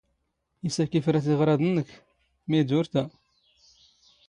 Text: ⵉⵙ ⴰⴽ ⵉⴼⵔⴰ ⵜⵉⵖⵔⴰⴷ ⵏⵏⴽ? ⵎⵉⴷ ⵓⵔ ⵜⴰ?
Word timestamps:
ⵉⵙ 0.67 0.75
ⴰⴽ 0.83 0.91
ⵉⴼⵔⴰ 0.97 1.17
ⵜⵉⵖⵔⴰⴷ 1.25 1.59
ⵏⵏⴽ? 1.67 1.83
ⵎⵉⴷ 2.51 2.67
ⵓⵔ 2.77 2.85
ⵜⴰ? 2.91 3.03